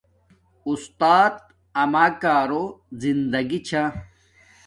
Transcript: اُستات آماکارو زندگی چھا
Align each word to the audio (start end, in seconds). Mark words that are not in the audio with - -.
اُستات 0.67 1.35
آماکارو 1.81 2.63
زندگی 3.01 3.59
چھا 3.67 3.83